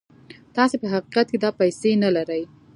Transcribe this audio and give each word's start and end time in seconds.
تاسې 0.55 0.75
په 0.81 0.87
حقيقت 0.93 1.27
کې 1.31 1.37
دا 1.43 1.49
پيسې 1.59 1.91
نه 2.03 2.09
لرئ. 2.15 2.43